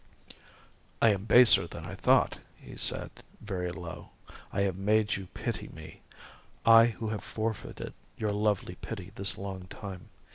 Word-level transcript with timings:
"I 0.99 1.09
am 1.09 1.25
baser 1.25 1.67
than 1.67 1.85
I 1.85 1.93
thought," 1.93 2.39
he 2.57 2.75
said, 2.75 3.11
very 3.39 3.69
low. 3.71 4.09
"I 4.51 4.61
have 4.61 4.75
made 4.75 5.15
you 5.15 5.27
pity 5.27 5.67
me, 5.75 6.01
I 6.65 6.87
who 6.87 7.09
have 7.09 7.23
forfeited 7.23 7.93
your 8.17 8.31
lovely 8.31 8.73
pity 8.73 9.11
this 9.13 9.37
long 9.37 9.67
time. 9.67 10.09